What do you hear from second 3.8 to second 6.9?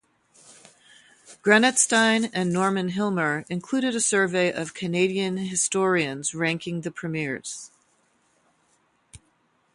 a survey of Canadian historians ranking the